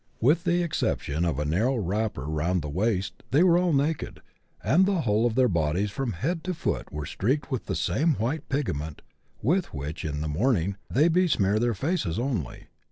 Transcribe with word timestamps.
With 0.19 0.45
the 0.45 0.63
exception 0.63 1.23
of 1.25 1.37
a 1.37 1.45
narrow 1.45 1.75
wrapper 1.75 2.25
round 2.25 2.63
the 2.63 2.69
waist 2.69 3.21
they 3.29 3.43
were 3.43 3.55
all 3.55 3.71
naked, 3.71 4.23
and 4.63 4.87
the 4.87 5.01
whole 5.01 5.27
of 5.27 5.35
their 5.35 5.47
bodies 5.47 5.91
from 5.91 6.13
head 6.13 6.43
to 6.45 6.55
foot 6.55 6.91
were 6.91 7.05
streaked 7.05 7.51
with 7.51 7.67
the 7.67 7.75
same 7.75 8.15
white 8.15 8.49
pigment 8.49 9.03
with 9.43 9.75
which, 9.75 10.03
when 10.03 10.23
in 10.23 10.31
mourning, 10.31 10.75
they 10.89 11.07
besmear 11.07 11.59
their 11.59 11.75
faces 11.75 12.17
only. 12.17 12.65